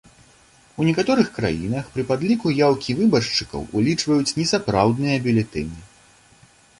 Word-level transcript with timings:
У 0.83 0.85
некаторых 0.87 1.27
краінах 1.35 1.91
пры 1.97 2.05
падліку 2.11 2.53
яўкі 2.67 2.95
выбаршчыкаў 3.01 3.61
улічваюць 3.81 4.35
несапраўдныя 4.39 5.21
бюлетэні. 5.25 5.81